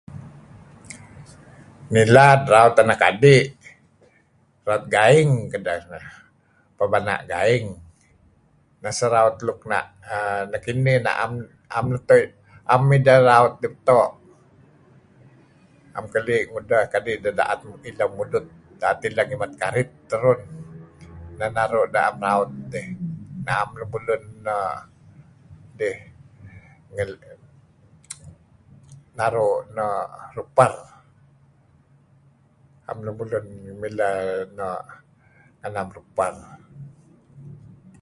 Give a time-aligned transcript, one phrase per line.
[1.93, 3.43] Ngilad raut anak adi',
[4.67, 6.05] raut gaing kedeh neh,
[6.77, 7.65] peh pana' gaing
[8.81, 9.83] neh sah raut luk na'.
[10.51, 10.97] Nekinih,
[12.69, 14.07] 'am ideh raut neto',
[15.95, 17.61] 'am keli' ngudeh kadi' ideh da'et
[18.17, 18.45] mudut
[18.81, 20.39] da'et ileh ngimet karit terun
[21.37, 22.87] neh naru' deh na'em raut dih.
[23.47, 25.97] na'am lemulun err
[26.97, 27.37] mileh
[29.17, 29.59] naru'
[30.35, 30.73] nuper,
[32.87, 33.47] 'am lemulun
[33.81, 34.19] mileh
[34.57, 34.83] no'
[35.95, 36.35] nuper.